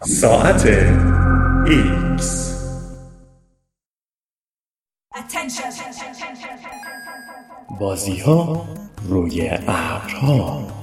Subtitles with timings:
[0.00, 0.62] ساعت
[1.66, 2.22] X
[7.80, 8.66] بازی ها
[9.08, 10.77] روی ابرها.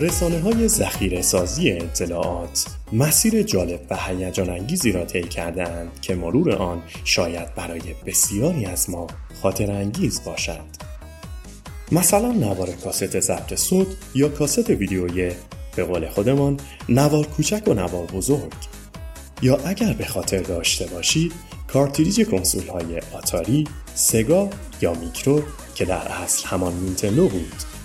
[0.00, 2.66] رسانه های ذخیره سازی اطلاعات.
[2.92, 8.90] مسیر جالب و هیجان انگیزی را طی کردند که مرور آن شاید برای بسیاری از
[8.90, 9.06] ما
[9.42, 10.64] خاطره انگیز باشد.
[11.92, 15.30] مثلا نوار کاست ضبط صوت یا کاست ویدیویی
[15.76, 16.56] به قول خودمان
[16.88, 18.52] نوار کوچک و نوار بزرگ.
[19.42, 21.32] یا اگر به خاطر داشته باشید
[21.72, 24.50] کارتریج کنسول های آتاری، سگا
[24.82, 25.42] یا میکرو
[25.74, 27.77] که در اصل همان نینتندو بود.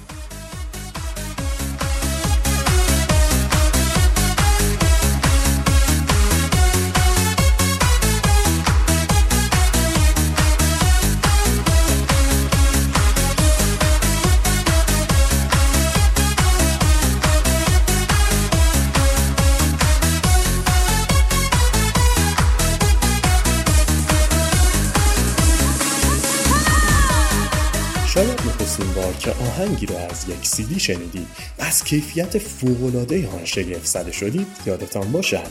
[29.54, 31.28] آهنگی را از یک سیدی شنیدید.
[31.60, 35.50] از کیفیت فوقالعاده آن شگفت زده شدید یادتان باشد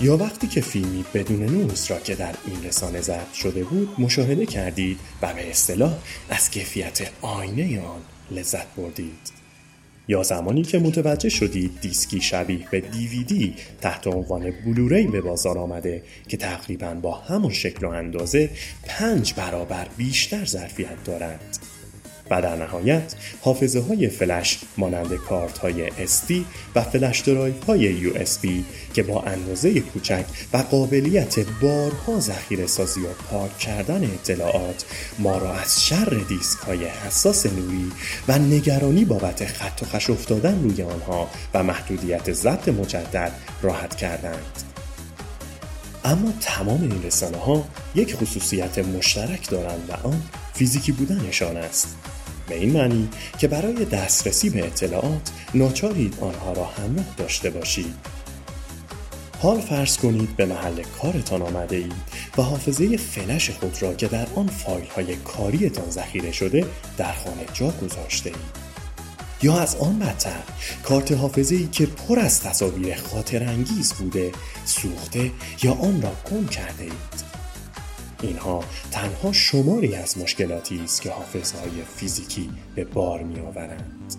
[0.00, 4.46] یا وقتی که فیلمی بدون نوز را که در این رسانه ضبط شده بود مشاهده
[4.46, 5.94] کردید و به اصطلاح
[6.30, 9.40] از کیفیت آینه آن لذت بردید.
[10.08, 16.02] یا زمانی که متوجه شدید دیسکی شبیه به دیویدی تحت عنوان بلوری به بازار آمده
[16.28, 18.50] که تقریبا با همون شکل و اندازه
[18.86, 21.58] پنج برابر بیشتر ظرفیت دارد
[22.30, 26.32] و در نهایت حافظه های فلش مانند کارت های SD
[26.74, 28.48] و فلش درایو های USB
[28.94, 34.84] که با اندازه کوچک و قابلیت بارها ذخیره سازی و پاک کردن اطلاعات
[35.18, 37.92] ما را از شر دیسک های حساس نوری
[38.28, 43.32] و نگرانی بابت خط و خش افتادن روی آنها و محدودیت ضبط مجدد
[43.62, 44.70] راحت کردند.
[46.04, 47.64] اما تمام این رسانه ها
[47.94, 50.22] یک خصوصیت مشترک دارند و آن
[50.54, 51.96] فیزیکی بودنشان است
[52.50, 57.94] به این معنی که برای دسترسی به اطلاعات ناچارید آنها را همراه داشته باشید.
[59.42, 61.92] حال فرض کنید به محل کارتان آمده اید
[62.38, 66.66] و حافظه فلش خود را که در آن فایل های کاریتان ذخیره شده
[66.98, 68.60] در خانه جا گذاشته اید
[69.42, 70.42] یا از آن بدتر
[70.84, 74.32] کارت حافظه ای که پر از تصاویر خاطر انگیز بوده
[74.64, 75.30] سوخته
[75.62, 77.29] یا آن را گم کرده اید
[78.22, 84.14] اینها تنها شماری از مشکلاتی است که حافظهای فیزیکی به بار می آورند.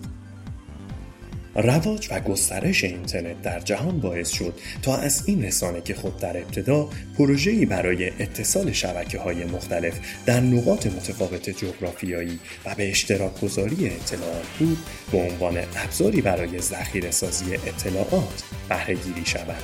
[1.54, 6.36] رواج و گسترش اینترنت در جهان باعث شد تا از این رسانه که خود در
[6.36, 13.86] ابتدا پروژه‌ای برای اتصال شبکه های مختلف در نقاط متفاوت جغرافیایی و به اشتراک گذاری
[13.86, 14.78] اطلاعات بود
[15.12, 19.62] به عنوان ابزاری برای ذخیره سازی اطلاعات بهره گیری شود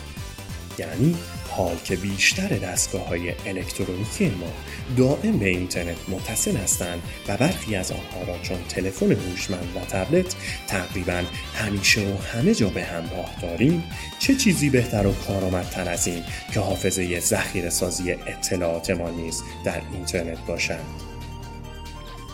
[0.79, 1.17] یعنی
[1.59, 4.53] حال که بیشتر دستگاه های الکترونیکی ما
[4.97, 10.35] دائم به اینترنت متصل هستند و برخی از آنها را چون تلفن هوشمند و تبلت
[10.67, 11.23] تقریبا
[11.55, 13.85] همیشه و همه جا به همراه داریم
[14.19, 16.23] چه چیزی بهتر و کارآمدتر از این
[16.55, 21.08] که حافظه ذخیره سازی اطلاعات ما نیز در اینترنت باشند؟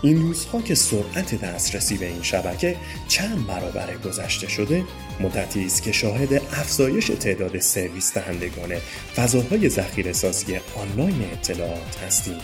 [0.05, 2.77] این روزها که سرعت دسترسی به این شبکه
[3.09, 4.85] چند برابر گذشته شده
[5.21, 8.75] مدتی است که شاهد افزایش تعداد سرویس دهندگان
[9.17, 12.39] فضاهای ذخیره سازی آنلاین اطلاعات هستیم.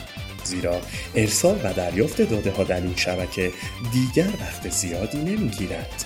[0.44, 0.81] زیرا
[1.15, 3.53] ارسال و دریافت داده ها در این شبکه
[3.92, 6.04] دیگر وقت زیادی نمی‌گیرد.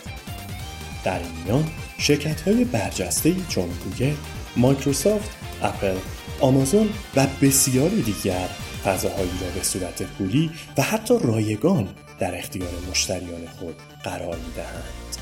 [1.05, 4.15] در این میان شرکت های برجسته چون گوگل،
[4.57, 5.31] مایکروسافت،
[5.63, 5.97] اپل،
[6.41, 8.49] آمازون و بسیاری دیگر
[8.85, 13.75] فضاهایی را به صورت پولی و حتی رایگان در اختیار مشتریان خود
[14.05, 15.17] قرار می دهند.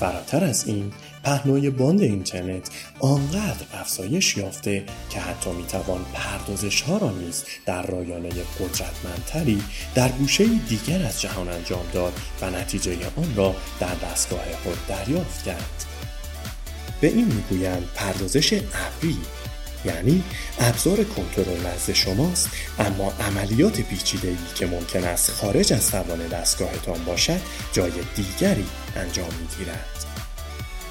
[0.00, 0.92] فراتر از این
[1.24, 2.68] پهنای باند اینترنت
[3.00, 9.62] آنقدر افزایش یافته که حتی می‌توان پردازش ها را نیز در رایانه قدرتمندتری
[9.94, 12.12] در گوشه دیگر از جهان انجام داد
[12.42, 15.84] و نتیجه آن را در دستگاه خود دریافت کرد
[17.00, 19.18] به این می‌گویند پردازش ابری
[19.84, 20.24] یعنی
[20.58, 22.48] ابزار کنترل نزد شماست
[22.78, 27.40] اما عملیات پیچیده‌ای که ممکن است خارج از توان دستگاهتان باشد
[27.72, 28.66] جای دیگری
[28.96, 30.04] انجام می‌گیرد.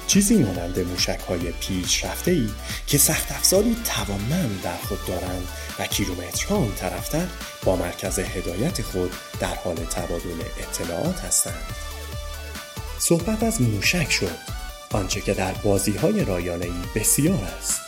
[0.06, 2.48] چیزی مانند موشک های پیشرفته ای
[2.86, 5.48] که سخت افزاری توانمند در خود دارند
[5.78, 7.26] و کیلومترها آن طرفتر
[7.64, 11.74] با مرکز هدایت خود در حال تبادل اطلاعات هستند.
[12.98, 14.38] صحبت از موشک شد
[14.92, 16.24] آنچه که در بازی های
[16.94, 17.83] بسیار است.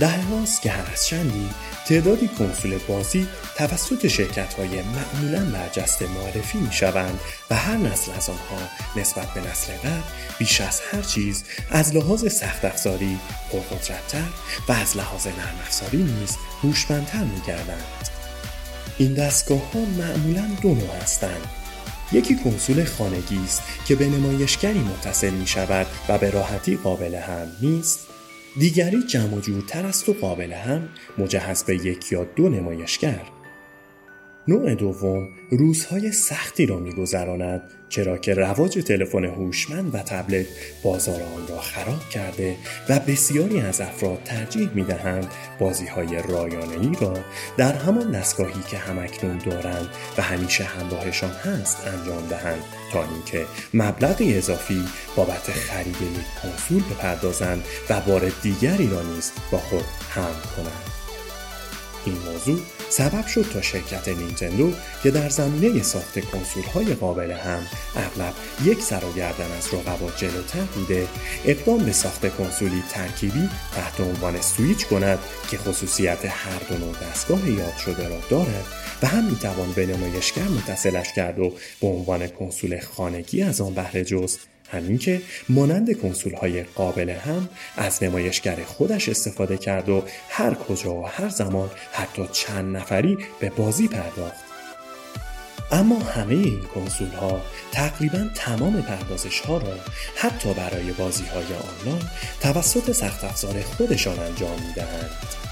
[0.00, 1.50] ده هاست که هر از چندی
[1.86, 3.26] تعدادی کنسول بازی
[3.56, 7.20] توسط شرکت های معمولا برجسته معرفی می شوند
[7.50, 10.02] و هر نسل از آنها نسبت به نسل قبل
[10.38, 13.18] بیش از هر چیز از لحاظ سخت افزاری
[13.52, 14.28] پرقدرتتر
[14.68, 18.08] و از لحاظ نرم افزاری نیز هوشمندتر می گردند.
[18.98, 21.46] این دستگاه ها معمولا دو نوع هستند
[22.12, 27.46] یکی کنسول خانگی است که به نمایشگری متصل می شود و به راحتی قابل هم
[27.62, 28.13] نیست
[28.58, 33.22] دیگری جمع جورتر است و قابل هم مجهز به یک یا دو نمایشگر.
[34.48, 40.46] نوع دوم روزهای سختی را میگذراند چرا که رواج تلفن هوشمند و تبلت
[40.82, 42.56] بازار آن را خراب کرده
[42.88, 45.26] و بسیاری از افراد ترجیح می دهند
[45.60, 47.14] بازی های رایانه ای را
[47.56, 52.83] در همان دستگاهی که همکنون دارند و همیشه همراهشان هست انجام دهند.
[52.92, 54.84] تا اینکه مبلغی اضافی
[55.16, 61.03] بابت خرید یک کنسول بپردازند و بار دیگری را نیز با خود هم کنند.
[62.04, 64.72] این موضوع سبب شد تا شرکت نینتندو
[65.02, 67.66] که در زمینه ساخت کنسول های قابل هم
[67.96, 68.34] اغلب
[68.64, 71.08] یک سر و گردن از رقبا جلوتر بوده
[71.44, 75.18] اقدام به ساخت کنسولی ترکیبی تحت عنوان سویچ کند
[75.50, 78.66] که خصوصیت هر دو نوع دستگاه یاد شده را دارد
[79.02, 84.04] و هم می‌توان به نمایشگر متصلش کرد و به عنوان کنسول خانگی از آن بهره
[84.04, 84.53] جست.
[84.74, 90.94] همین که مانند کنسول های قابل هم از نمایشگر خودش استفاده کرد و هر کجا
[90.94, 94.44] و هر زمان حتی چند نفری به بازی پرداخت
[95.72, 97.40] اما همه این کنسول ها
[97.72, 99.74] تقریبا تمام پردازش ها را
[100.16, 102.02] حتی برای بازی های آنلاین
[102.40, 105.43] توسط سخت افزار خودشان انجام می دهند.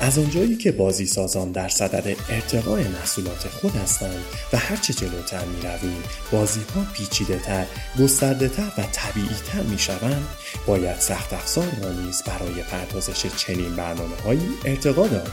[0.00, 5.60] از آنجایی که بازی سازان در صدد ارتقاء محصولات خود هستند و هرچه جلوتر می
[5.60, 6.02] رویم
[6.32, 7.66] بازی ها پیچیده تر،
[8.00, 10.26] گسترده تر و طبیعی تر می شوند
[10.66, 15.32] باید سخت افزار را نیز برای پردازش چنین برنامه هایی ارتقا داد.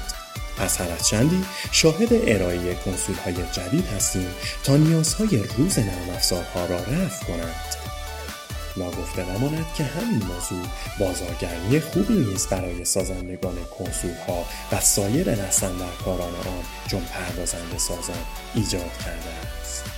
[0.57, 4.27] پس هر از چندی شاهد ارائه کنسول های جدید هستیم
[4.63, 7.82] تا نیازهای روز نرم افزارها را رفع کنند.
[8.77, 10.67] ناگفته نماند که همین موضوع
[10.99, 15.35] بازارگرمی خوبی نیست برای سازندگان کنسول ها و سایر
[16.05, 18.25] کاران آن چون پردازنده سازان
[18.55, 19.29] ایجاد کرده
[19.61, 19.92] است.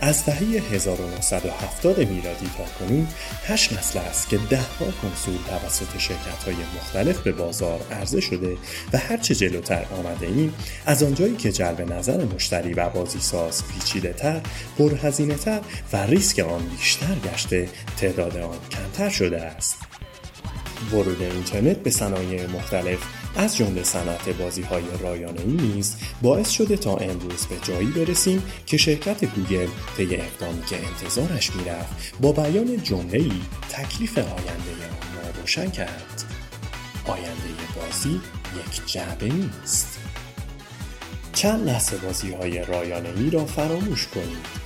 [0.00, 3.08] از دهه 1970 میلادی تا کنون
[3.46, 8.56] هشت نسل است که دهها کنسول توسط شرکت های مختلف به بازار عرضه شده
[8.92, 10.54] و هرچه جلوتر آمده ایم
[10.86, 14.40] از آنجایی که جلب نظر مشتری و بازی ساز پیچیده تر،
[14.78, 15.60] پرهزینه تر
[15.92, 19.76] و ریسک آن بیشتر گشته تعداد آن کمتر شده است.
[20.92, 22.98] ورود اینترنت به صنایع مختلف
[23.36, 28.42] از جمله صنعت بازی های رایانه ای نیز باعث شده تا امروز به جایی برسیم
[28.66, 33.32] که شرکت گوگل طی اقدامی که انتظارش می‌رفت با بیان جمله ای
[33.70, 36.24] تکلیف آینده آن را روشن کرد.
[37.06, 37.40] آینده
[37.76, 38.20] بازی
[38.56, 39.98] یک جعبه نیست.
[41.32, 44.60] چند لحظه بازی های رایانه ای را فراموش کنید.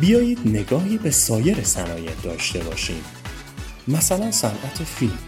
[0.00, 3.04] بیایید نگاهی به سایر صنایع داشته باشیم.
[3.88, 5.18] مثلا صنعت فیلم.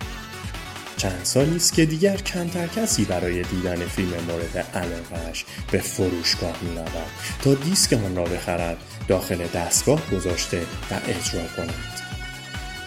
[0.96, 6.76] چند سالی است که دیگر کمتر کسی برای دیدن فیلم مورد علاقهش به فروشگاه می
[6.76, 7.10] رود
[7.42, 8.76] تا دیسک آن را بخرد
[9.08, 12.00] داخل دستگاه گذاشته و اجرا کند.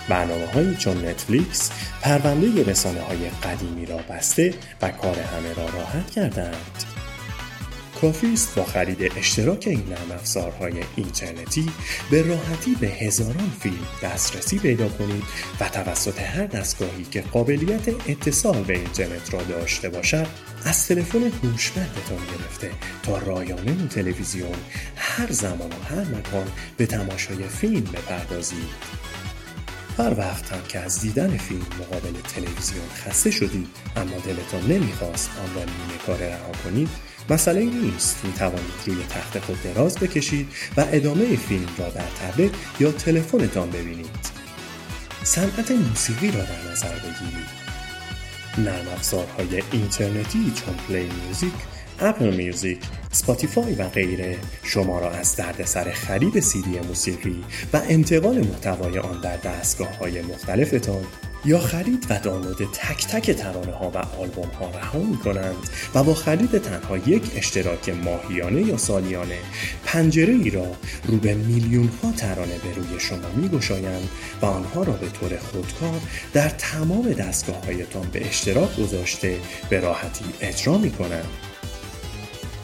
[0.09, 1.71] برنامه هایی چون نتفلیکس
[2.01, 6.96] پرونده رسانه های قدیمی را بسته و کار همه را راحت کردند
[8.01, 11.69] کافی است با خرید اشتراک این نرم افزارهای اینترنتی
[12.11, 15.23] به راحتی به هزاران فیلم دسترسی پیدا کنید
[15.59, 20.27] و توسط هر دستگاهی که قابلیت اتصال به اینترنت را داشته باشد
[20.65, 22.71] از تلفن هوشمندتان گرفته
[23.03, 24.57] تا رایانه و تلویزیون
[24.95, 28.97] هر زمان و هر مکان به تماشای فیلم بپردازید.
[29.97, 35.55] هر وقت هم که از دیدن فیلم مقابل تلویزیون خسته شدید اما دلتان نمی‌خواست آن
[35.55, 36.89] را نیمه کار رها کنید
[37.29, 38.25] مسئله نیست.
[38.25, 43.69] می توانید روی تخت خود دراز بکشید و ادامه فیلم را در تبلت یا تلفنتان
[43.69, 44.37] ببینید.
[45.23, 47.67] صنعت موسیقی را در نظر بگیرید.
[48.57, 51.53] نرم افزارهای اینترنتی چون پلی میوزیک
[51.99, 52.79] اپل میوزیک
[53.11, 57.43] سپاتیفای و غیره شما را از دردسر خرید سیدی موسیقی
[57.73, 61.05] و انتقال محتوای آن در دستگاه های مختلفتان
[61.47, 65.55] یا خرید و دانلود تک تک ترانه ها و آلبوم ها رها می کنند
[65.95, 69.37] و با خرید تنها یک اشتراک ماهیانه یا سالیانه
[69.85, 70.67] پنجره ای را
[71.07, 74.09] رو به میلیون ها ترانه به روی شما می گشایند
[74.41, 76.01] و آنها را به طور خودکار
[76.33, 79.39] در تمام دستگاه هایتان به اشتراک گذاشته
[79.69, 81.46] به راحتی اجرا می کنند.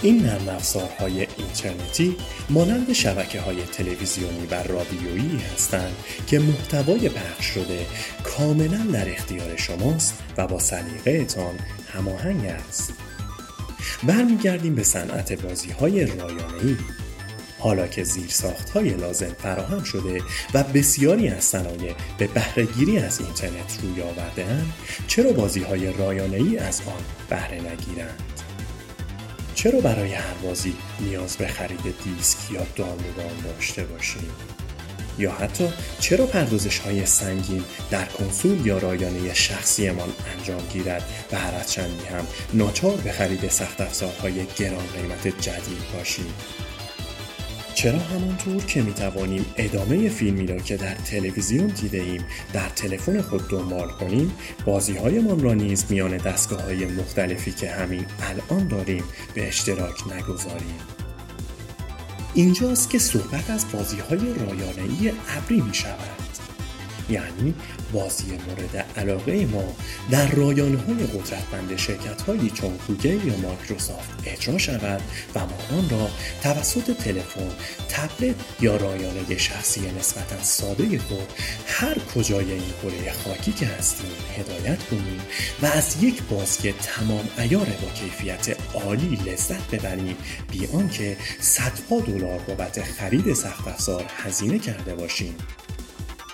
[0.03, 2.17] این نرم افزارهای اینترنتی
[2.49, 5.95] مانند شبکه های تلویزیونی و رادیویی هستند
[6.27, 7.85] که محتوای پخش شده
[8.23, 11.55] کاملا در اختیار شماست و با سلیقهتان
[11.93, 12.93] هماهنگ است
[14.03, 16.77] برمیگردیم به صنعت بازی های رایانه
[17.59, 20.21] حالا که زیر ساخت های لازم فراهم شده
[20.53, 24.45] و بسیاری از صنایع به بهرهگیری از اینترنت روی آورده
[25.07, 28.32] چرا بازی های رایانه ای از آن بهره نگیرند؟
[29.55, 34.31] چرا برای هر بازی نیاز به خرید دیسک یا دانلود داشته باشیم؟
[35.17, 35.67] یا حتی
[35.99, 42.05] چرا پردازش های سنگین در کنسول یا رایانه شخصیمان انجام گیرد و هر از چندی
[42.05, 46.33] هم ناچار به خرید سخت افزارهای گران قیمت جدید باشیم
[47.75, 53.21] چرا همانطور که می توانیم ادامه فیلمی را که در تلویزیون دیده ایم در تلفن
[53.21, 54.31] خود دنبال کنیم
[54.65, 59.03] بازی هایمان را نیز میان دستگاه های مختلفی که همین الان داریم
[59.33, 60.79] به اشتراک نگذاریم.
[62.33, 66.22] اینجاست که صحبت از بازی های رایانه ابری می شود
[67.09, 67.53] یعنی
[67.93, 69.75] بازی مورد علاقه ما
[70.11, 75.01] در رایانه های قدرتمند شرکت هایی چون گوگل یا مایکروسافت اجرا شود
[75.35, 76.09] و ما آن را
[76.43, 77.51] توسط تلفن،
[77.89, 81.33] تبلت یا رایانه شخصی نسبتا ساده خود
[81.67, 85.21] هر کجای این کره خاکی که هستیم هدایت کنیم
[85.61, 90.17] و از یک بازی تمام ایار با کیفیت عالی لذت ببریم.
[90.51, 95.35] بی آنکه صدها دلار بابت خرید سخت افزار هزینه کرده باشیم.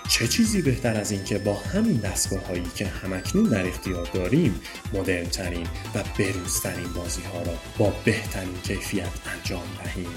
[0.10, 4.62] چه چیزی بهتر از اینکه با همین دستگاه هایی که همکنون در اختیار داریم
[4.94, 10.10] مدرنترین و بروزترین بازی ها را با بهترین کیفیت انجام دهیم؟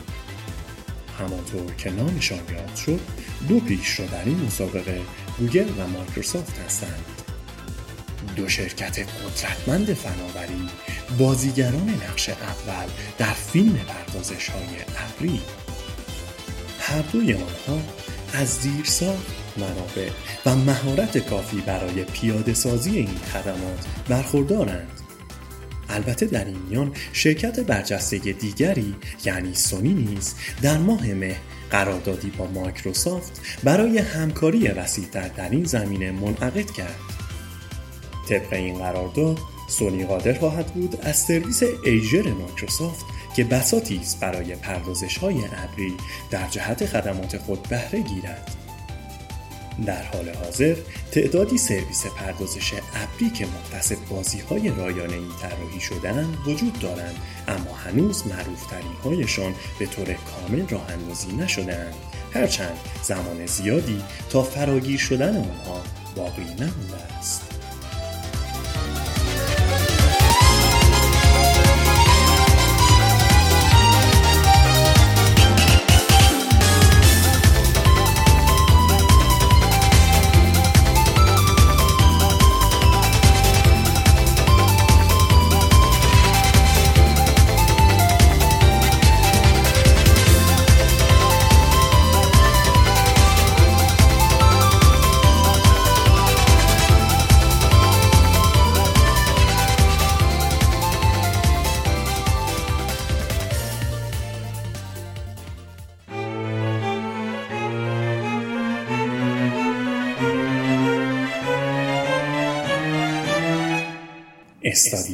[1.18, 3.00] همانطور که نامشان یاد شد
[3.48, 5.00] دو پیش رو در این مسابقه
[5.38, 7.04] گوگل و مایکروسافت هستند.
[8.36, 10.68] دو شرکت قدرتمند فناوری
[11.18, 15.40] بازیگران نقش اول در فیلم پردازش های ابری.
[16.80, 17.82] هر دوی آنها
[18.32, 20.08] از زیرساخت منابع
[20.46, 25.00] و مهارت کافی برای پیاده سازی این خدمات برخوردارند.
[25.88, 28.94] البته در این میان شرکت برجسته دیگری
[29.24, 31.36] یعنی سونی نیز در ماه مه
[31.70, 37.00] قراردادی با مایکروسافت برای همکاری وسیعتر در این زمینه منعقد کرد.
[38.28, 43.04] طبق این قرارداد سونی قادر خواهد بود از سرویس ایژر مایکروسافت
[43.36, 45.94] که بساطی است برای پردازش های ابری
[46.30, 48.61] در جهت خدمات خود بهره گیرد.
[49.86, 50.76] در حال حاضر
[51.12, 57.16] تعدادی سرویس پردازش ابری که مختص بازی های رایانه ای طراحی شدن وجود دارند
[57.48, 61.94] اما هنوز معروفترین هایشان به طور کامل راه اندازی نشدهاند.
[62.34, 65.82] هرچند زمان زیادی تا فراگیر شدن آنها
[66.16, 67.51] باقی نمونده است.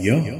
[0.08, 0.34] استادیا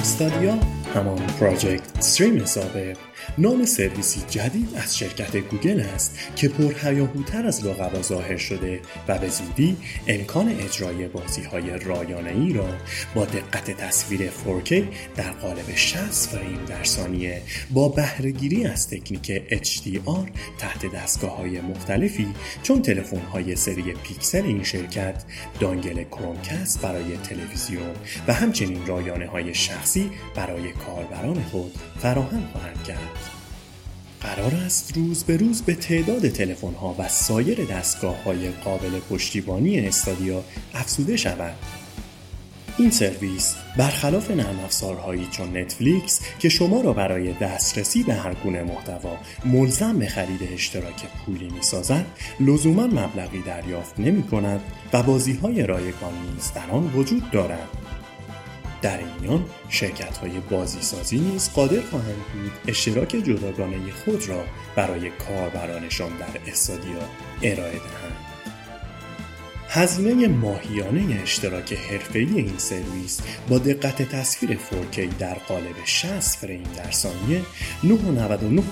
[0.00, 0.54] استادیا
[0.94, 2.96] همان پراجکت استریم سابق
[3.38, 9.28] نام سرویسی جدید از شرکت گوگل است که پرهیاهوتر از رقبا ظاهر شده و به
[9.28, 12.68] زودی امکان اجرای بازی های رایانه ای را
[13.14, 14.72] با دقت تصویر 4K
[15.16, 22.28] در قالب 60 فریم در ثانیه با بهرهگیری از تکنیک HDR تحت دستگاه های مختلفی
[22.62, 25.24] چون تلفن های سری پیکسل این شرکت
[25.60, 27.94] دانگل کرومکست برای تلویزیون
[28.28, 33.15] و همچنین رایانه های شخصی برای کاربران خود فراهم خواهند کرد.
[34.26, 39.80] قرار است روز به روز به تعداد تلفن ها و سایر دستگاه های قابل پشتیبانی
[39.80, 41.54] استادیا افزوده شود.
[42.78, 48.62] این سرویس برخلاف نرم افزارهایی چون نتفلیکس که شما را برای دسترسی به هر گونه
[48.62, 52.06] محتوا ملزم به خرید اشتراک پولی می سازد
[52.40, 54.60] لزوما مبلغی دریافت نمی کند
[54.92, 57.68] و بازی های رایگان نیز در آن وجود دارد
[58.86, 64.44] در این میان شرکت های بازی سازی نیز قادر خواهند بود اشتراک جداگانه خود را
[64.76, 67.00] برای کاربرانشان در استادیا
[67.42, 68.16] ارائه دهند
[69.68, 76.90] هزینه ماهیانه اشتراک حرفه‌ای این سرویس با دقت تصویر 4K در قالب 60 فریم در
[76.90, 77.42] ثانیه
[77.84, 77.88] 9.99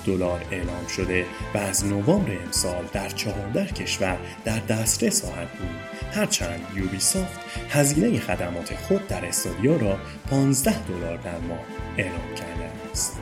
[0.05, 5.94] دلار اعلام شده و از نوامبر امسال در 14 کشور در دسترس خواهد بود.
[6.13, 9.97] هرچند یوبی سافت هزینه خدمات خود در استادیا را
[10.29, 11.59] 15 دلار در ماه
[11.97, 13.17] اعلام کرده است.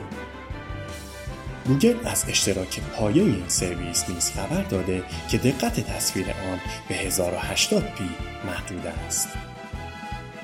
[1.66, 7.82] گوگل از اشتراک پایه این سرویس نیز خبر داده که دقت تصویر آن به 1080
[7.82, 8.10] پی
[8.46, 9.28] محدود است.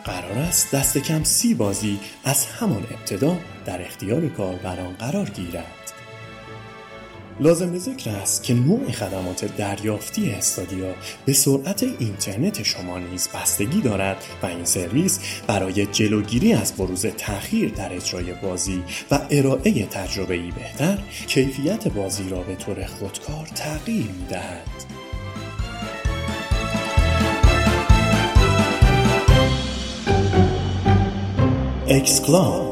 [0.04, 5.79] قرار است دست کم سی بازی از همان ابتدا در اختیار کاربران قرار گیرد.
[7.40, 10.94] لازم ذکر است که نوع خدمات دریافتی استادیا
[11.26, 17.70] به سرعت اینترنت شما نیز بستگی دارد و این سرویس برای جلوگیری از بروز تأخیر
[17.70, 24.26] در اجرای بازی و ارائه تجربه بهتر کیفیت بازی را به طور خودکار تغییر می
[24.30, 25.00] دهد.
[31.88, 32.69] xCloud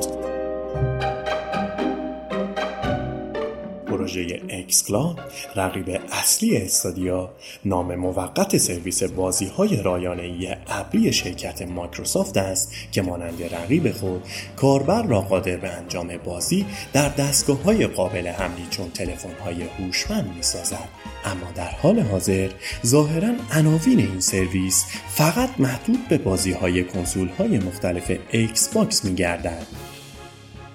[4.18, 5.18] پروژه xCloud
[5.56, 7.30] رقیب اصلی استادیا
[7.64, 14.22] نام موقت سرویس بازی های رایانه ای ابری شرکت مایکروسافت است که مانند رقیب خود
[14.56, 20.34] کاربر را قادر به انجام بازی در دستگاه های قابل حملی چون تلفن های هوشمند
[20.36, 20.88] می سازد.
[21.24, 22.48] اما در حال حاضر
[22.86, 29.14] ظاهرا عناوین این سرویس فقط محدود به بازی های کنسول های مختلف ایکس باکس می
[29.14, 29.66] گردد.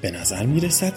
[0.03, 0.93] به نظر می رسد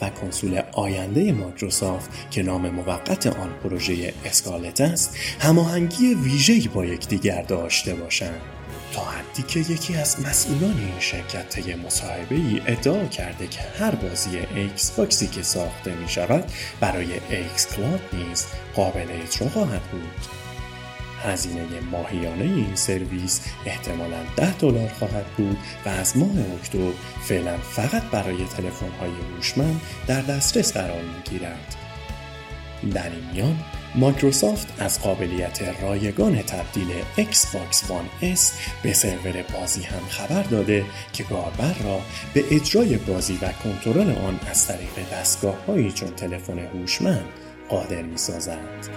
[0.00, 7.42] و کنسول آینده مایکروسافت که نام موقت آن پروژه Scarlett است هماهنگی ویژه‌ای با یکدیگر
[7.42, 8.40] داشته باشند
[8.92, 13.94] تا حدی که یکی از مسئولان این شرکت طی مصاحبه ای ادعا کرده که هر
[13.94, 16.44] بازی ایکس باکسی که ساخته می شود
[16.80, 20.41] برای xCloud نیز قابل اجرا خواهد بود.
[21.24, 28.02] هزینه ماهیانه این سرویس احتمالا 10 دلار خواهد بود و از ماه اکتبر فعلا فقط
[28.02, 31.76] برای تلفن های هوشمند در دسترس قرار می‌گیرد.
[32.94, 33.56] در این میان
[33.94, 40.84] مایکروسافت از قابلیت رایگان تبدیل ایکس باکس وان اس به سرور بازی هم خبر داده
[41.12, 42.00] که کاربر را
[42.34, 47.24] به اجرای بازی و کنترل آن از طریق دستگاه هایی چون تلفن هوشمند
[47.68, 48.88] قادر می سازد.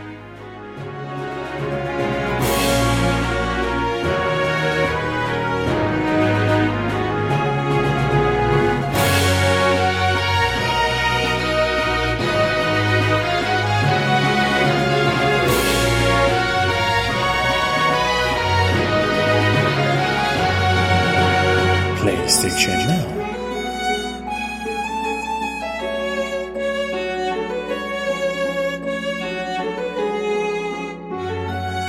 [22.56, 23.26] PlayStation Now.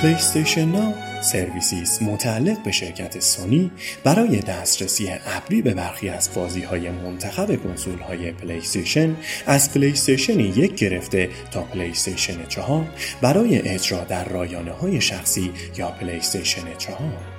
[0.03, 3.70] PlayStation Now سرویسی است متعلق به شرکت سونی
[4.05, 10.74] برای دسترسی ابری به برخی از بازی های منتخب کنسول های PlayStation از PlayStation یک
[10.74, 12.87] گرفته تا PlayStation چهار
[13.20, 17.36] برای اجرا در رایانه های شخصی یا PlayStation چهار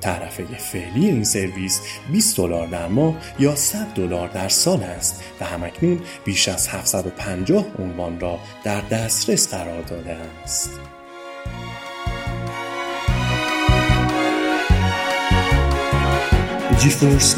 [0.00, 1.80] تعرفه فعلی این سرویس
[2.12, 7.66] 20 دلار در ماه یا 100 دلار در سال است و همکنون بیش از 750
[7.78, 10.70] عنوان را در دسترس قرار داده است.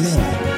[0.01, 0.48] ناو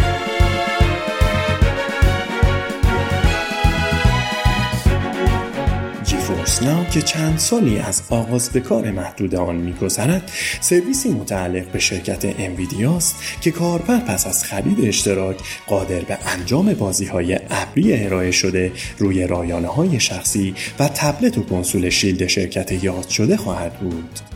[6.60, 12.26] ناو که چند سالی از آغاز به کار محدود آن میگذرد سرویسی متعلق به شرکت
[12.40, 15.38] انویدیاست که کاربر پس از خرید اشتراک
[15.68, 21.44] قادر به انجام بازی های ابری ارائه شده روی رایانه های شخصی و تبلت و
[21.44, 24.31] کنسول شیلد شرکت یاد شده خواهد بود.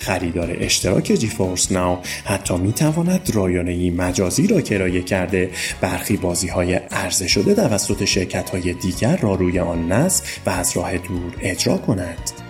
[0.00, 6.74] خریدار اشتراک جیفورس ناو حتی می تواند رایانه مجازی را کرایه کرده برخی بازی های
[6.74, 11.76] عرضه شده توسط شرکت های دیگر را روی آن نصب و از راه دور اجرا
[11.76, 12.49] کند.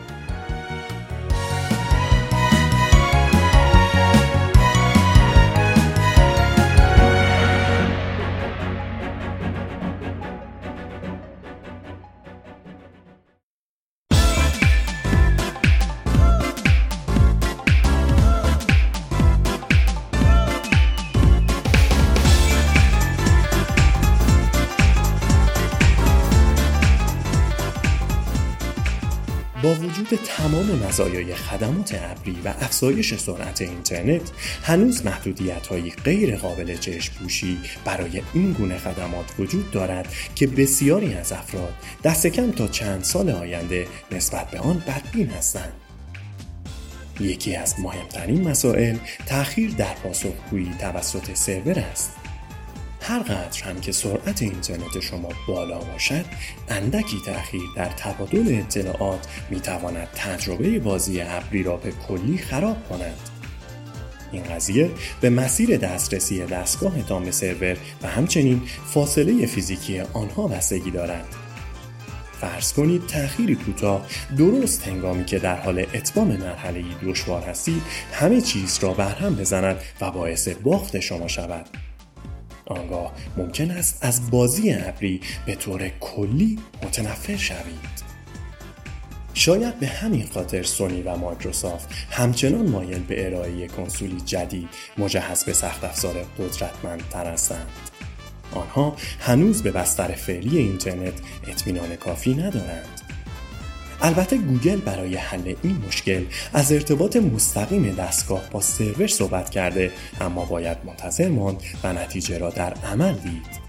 [30.60, 34.30] تمام مزایای خدمات ابری و افزایش سرعت اینترنت
[34.62, 41.14] هنوز محدودیت های غیر قابل چشم پوشی برای این گونه خدمات وجود دارد که بسیاری
[41.14, 45.72] از افراد دست کم تا چند سال آینده نسبت به آن بدبین هستند.
[47.20, 48.96] یکی از مهمترین مسائل
[49.26, 52.19] تأخیر در پاسخگویی توسط سرور است.
[53.00, 56.24] هر قدر هم که سرعت اینترنت شما بالا باشد
[56.68, 63.16] اندکی تأخیر در تبادل اطلاعات می تواند تجربه بازی ابری را به کلی خراب کند.
[64.32, 71.26] این قضیه به مسیر دسترسی دستگاه به سرور و همچنین فاصله فیزیکی آنها بستگی دارد.
[72.40, 74.06] فرض کنید تأخیری کوتاه
[74.38, 77.82] درست هنگامی که در حال اتمام مرحله دشوار هستید
[78.12, 81.89] همه چیز را برهم بزند و باعث باخت شما شود.
[82.70, 88.10] آنگاه ممکن است از بازی ابری به طور کلی متنفر شوید.
[89.34, 95.52] شاید به همین خاطر سونی و مایکروسافت همچنان مایل به ارائه کنسولی جدید مجهز به
[95.52, 97.68] سخت افزار قدرتمندتر هستند.
[98.52, 101.14] آنها هنوز به بستر فعلی اینترنت
[101.46, 103.09] اطمینان کافی ندارند.
[104.02, 110.44] البته گوگل برای حل این مشکل از ارتباط مستقیم دستگاه با سرور صحبت کرده اما
[110.44, 113.60] باید منتظر ماند و نتیجه را در عمل دید.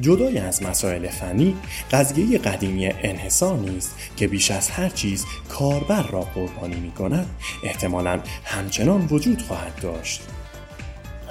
[0.00, 1.56] جدای از مسائل فنی
[1.90, 7.26] قضیه قدیمی انحصار نیست که بیش از هر چیز کاربر را قربانی می کند
[7.64, 10.22] احتمالا همچنان وجود خواهد داشت.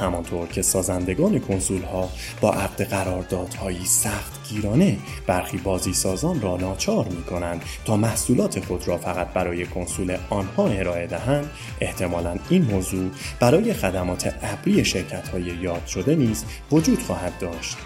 [0.02, 2.10] همانطور که سازندگان کنسول ها
[2.42, 8.88] با عقد قراردادهایی سخت گیرانه برخی بازی سازان را ناچار می کنند تا محصولات خود
[8.88, 11.50] را فقط برای کنسول آنها ارائه دهند
[11.82, 13.10] احتمالا این موضوع
[13.40, 17.78] برای خدمات ابری شرکت های یاد شده نیز وجود خواهد داشت.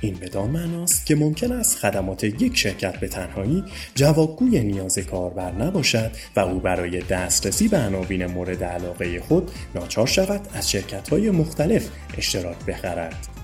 [0.00, 6.10] این بدان معناست که ممکن است خدمات یک شرکت به تنهایی جوابگوی نیاز کاربر نباشد
[6.36, 11.88] و او برای دسترسی به عناوین مورد علاقه خود ناچار شود از شرکت های مختلف
[12.18, 13.39] اشتراک بخرد.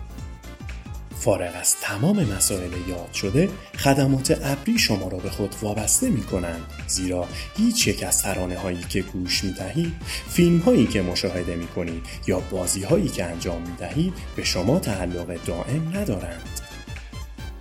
[1.20, 3.48] فارغ از تمام مسائل یاد شده
[3.78, 8.84] خدمات ابری شما را به خود وابسته می کنند زیرا هیچ یک از ترانه هایی
[8.88, 9.92] که گوش می دهید
[10.28, 14.78] فیلم هایی که مشاهده می کنید یا بازی هایی که انجام می دهید به شما
[14.78, 16.60] تعلق دائم ندارند.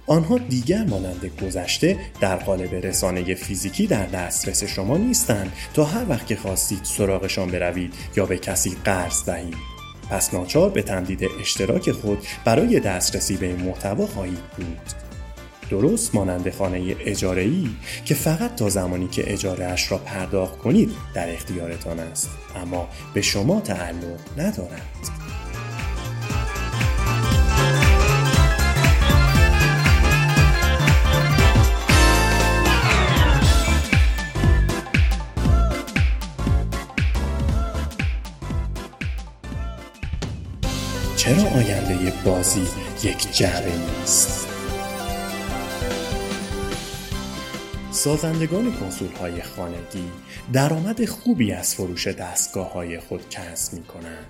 [0.07, 5.53] آنها دیگر مانند گذشته در قالب رسانه فیزیکی در دسترس شما نیستند.
[5.73, 9.74] تا هر وقت که خواستید سراغشان بروید یا به کسی قرض دهید
[10.09, 15.05] پس ناچار به تمدید اشتراک خود برای دسترسی به این محتوا خواهید بود.
[15.69, 17.69] درست مانند خانه اجاره ای
[18.05, 23.21] که فقط تا زمانی که اجاره اش را پرداخت کنید در اختیارتان است اما به
[23.21, 25.24] شما تعلق ندارد.
[41.55, 42.67] آینده بازی
[43.03, 44.47] یک جعبه نیست؟
[47.91, 50.11] سازندگان کنسول های خانگی
[50.53, 54.25] درآمد خوبی از فروش دستگاه های خود کسب می کنند.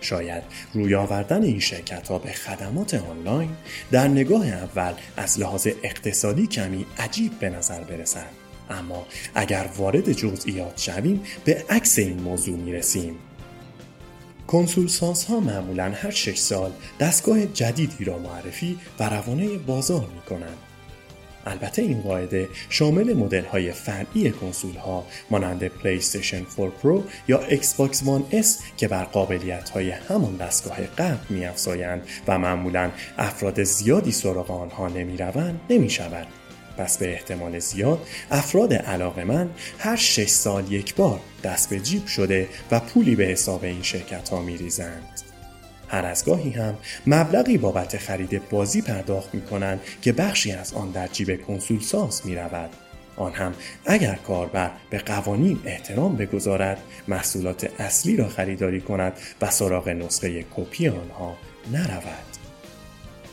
[0.00, 3.50] شاید روی آوردن این شرکت ها به خدمات آنلاین
[3.90, 8.30] در نگاه اول از لحاظ اقتصادی کمی عجیب به نظر برسد.
[8.70, 13.18] اما اگر وارد جزئیات شویم به عکس این موضوع می رسیم.
[14.46, 14.88] کنسول
[15.28, 20.58] ها معمولا هر 6 سال دستگاه جدیدی را معرفی و روانه بازار می کنند.
[21.46, 28.02] البته این قاعده شامل مدل های فرعی کنسول ها مانند PlayStation 4 Pro یا Xbox
[28.02, 31.48] One S که بر قابلیت های همان دستگاه قبل می
[32.28, 36.26] و معمولا افراد زیادی سراغ آنها نمی روند نمی شود.
[36.78, 42.06] پس به احتمال زیاد افراد علاقه من هر شش سال یک بار دست به جیب
[42.06, 45.20] شده و پولی به حساب این شرکت ها می ریزند.
[45.88, 46.74] هر از گاهی هم
[47.06, 52.26] مبلغی بابت خرید بازی پرداخت می کنند که بخشی از آن در جیب کنسول ساز
[52.26, 52.70] می رود.
[53.16, 53.54] آن هم
[53.86, 60.88] اگر کاربر به قوانین احترام بگذارد محصولات اصلی را خریداری کند و سراغ نسخه کپی
[60.88, 61.36] آنها
[61.72, 62.33] نرود.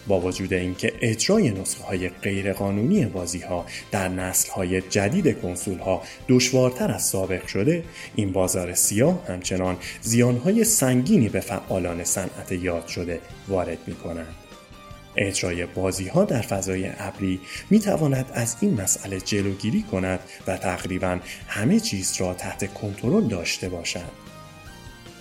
[0.08, 6.02] با وجود اینکه اجرای نسخه های غیرقانونی بازی ها در نسل های جدید کنسول ها
[6.30, 7.84] دشوارتر از سابق شده
[8.16, 14.36] این بازار سیاه همچنان زیان های سنگینی به فعالان صنعت یاد شده وارد می کنند.
[15.18, 21.20] اجرای بازی ها در فضای ابری می تواند از این مسئله جلوگیری کند و تقریبا
[21.48, 24.31] همه چیز را تحت کنترل داشته باشد.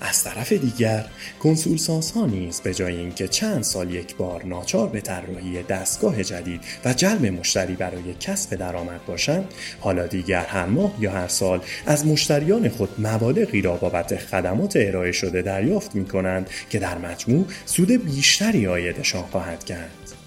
[0.00, 1.06] از طرف دیگر
[1.42, 1.78] کنسول
[2.14, 6.92] ها نیز به جای اینکه چند سال یک بار ناچار به طراحی دستگاه جدید و
[6.92, 9.44] جلب مشتری برای کسب درآمد باشند
[9.80, 15.12] حالا دیگر هر ماه یا هر سال از مشتریان خود مبالغی را بابت خدمات ارائه
[15.12, 20.19] شده دریافت می کنند که در مجموع سود بیشتری آیدشان خواهد کرد.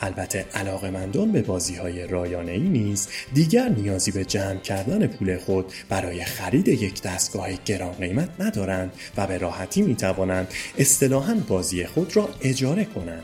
[0.00, 5.72] البته علاقمندان به بازی های رایانه ای نیز دیگر نیازی به جمع کردن پول خود
[5.88, 12.16] برای خرید یک دستگاه گران قیمت ندارند و به راحتی می توانند اصطلاحا بازی خود
[12.16, 13.22] را اجاره کنند.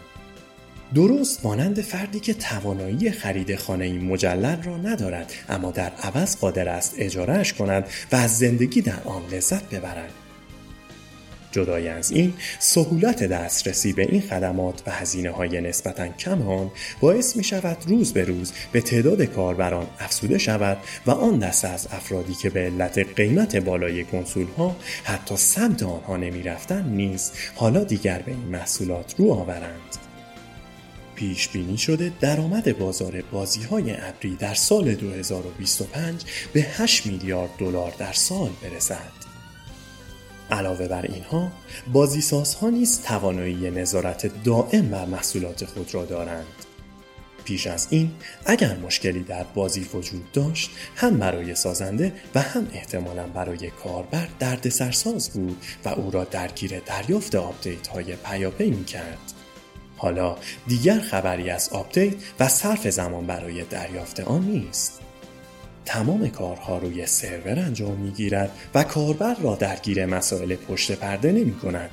[0.94, 6.94] درست مانند فردی که توانایی خرید خانه مجلل را ندارد اما در عوض قادر است
[6.98, 10.23] اجارهش کند و از زندگی در آن لذت ببرد.
[11.54, 17.36] جدای از این سهولت دسترسی به این خدمات و هزینه های نسبتا کم آن باعث
[17.36, 22.34] می شود روز به روز به تعداد کاربران افزوده شود و آن دسته از افرادی
[22.34, 28.18] که به علت قیمت بالای کنسول ها حتی سمت آنها نمی رفتن نیز حالا دیگر
[28.18, 29.96] به این محصولات رو آورند.
[31.14, 37.92] پیش بینی شده درآمد بازار بازی های ابری در سال 2025 به 8 میلیارد دلار
[37.98, 39.23] در سال برسد.
[40.50, 41.52] علاوه بر اینها
[41.92, 46.46] بازیسازها نیز توانایی نظارت دائم بر محصولات خود را دارند
[47.44, 48.10] پیش از این
[48.46, 55.30] اگر مشکلی در بازی وجود داشت هم برای سازنده و هم احتمالا برای کاربر دردسرساز
[55.30, 59.32] بود و او را درگیر دریافت آپدیت های پیاپی می کرد.
[59.96, 65.03] حالا دیگر خبری از آپدیت و صرف زمان برای دریافت آن نیست.
[65.84, 71.54] تمام کارها روی سرور انجام می گیرد و کاربر را درگیر مسائل پشت پرده نمی
[71.54, 71.90] کند.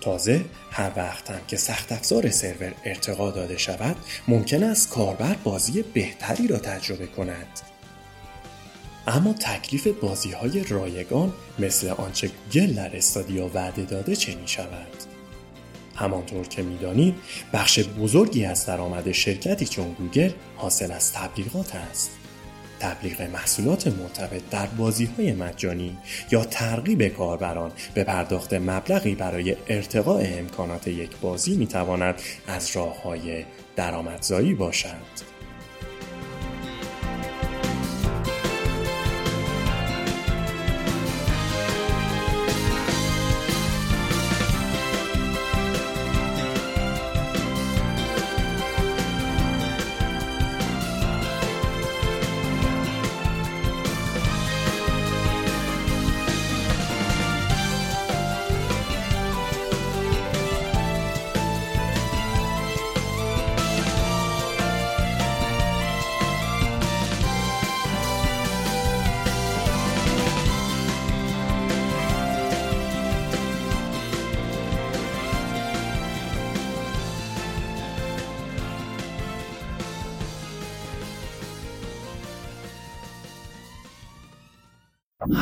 [0.00, 3.96] تازه هر وقت هم که سخت افزار سرور ارتقا داده شود
[4.28, 7.60] ممکن است کاربر بازی بهتری را تجربه کند.
[9.06, 14.86] اما تکلیف بازی های رایگان مثل آنچه گوگل در استادیا وعده داده چه می شود؟
[15.96, 17.14] همانطور که می‌دانید
[17.52, 22.10] بخش بزرگی از درآمد شرکتی چون گوگل حاصل از تبلیغات است.
[22.84, 25.98] تبلیغ محصولات مرتبط در بازی های مجانی
[26.30, 33.02] یا ترغیب کاربران به پرداخت مبلغی برای ارتقاء امکانات یک بازی می تواند از راه
[33.02, 33.44] های
[33.76, 35.33] درآمدزایی باشد.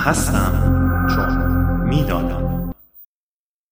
[0.04, 0.52] هستم.
[1.14, 1.30] چون
[1.84, 2.41] می‌دانم.